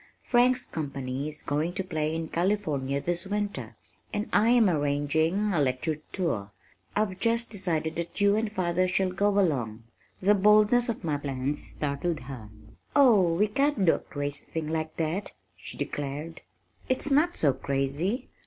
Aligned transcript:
"Frank's 0.23 0.65
company 0.65 1.27
is 1.27 1.43
going 1.43 1.73
to 1.73 1.83
play 1.83 2.15
in 2.15 2.27
California 2.27 2.99
this 2.99 3.27
winter, 3.27 3.75
and 4.11 4.27
I 4.33 4.49
am 4.49 4.67
arranging 4.67 5.53
a 5.53 5.61
lecture 5.61 5.97
tour 6.11 6.49
I've 6.95 7.19
just 7.19 7.51
decided 7.51 7.95
that 7.97 8.19
you 8.19 8.35
and 8.35 8.51
father 8.51 8.87
shall 8.87 9.11
go 9.11 9.37
along." 9.39 9.83
The 10.19 10.33
boldness 10.33 10.89
of 10.89 11.03
my 11.03 11.17
plan 11.17 11.53
startled 11.53 12.21
her. 12.21 12.49
"Oh, 12.95 13.21
we 13.33 13.45
can't 13.45 13.85
do 13.85 13.93
a 13.93 13.99
crazy 13.99 14.43
thing 14.45 14.69
like 14.69 14.97
that," 14.97 15.33
she 15.55 15.77
declared. 15.77 16.41
"It's 16.89 17.11
not 17.11 17.35
so 17.35 17.53
crazy. 17.53 18.27